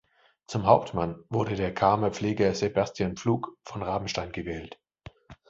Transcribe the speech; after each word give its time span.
Zum 0.47 0.65
Hauptmann 0.65 1.23
wurde 1.29 1.55
der 1.55 1.75
Chamer 1.77 2.09
Pfleger 2.09 2.55
Sebastian 2.55 3.15
Pflugk 3.17 3.55
von 3.61 3.83
Rabenstein 3.83 4.31
gewählt. 4.31 4.79